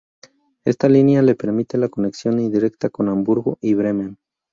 Esta 0.65 0.89
línea 0.89 1.21
le 1.21 1.35
permite 1.35 1.77
la 1.77 1.87
conexión 1.87 2.39
indirecta 2.39 2.89
con 2.89 3.07
Hamburgo 3.07 3.59
y 3.61 3.75
Bremen. 3.75 4.17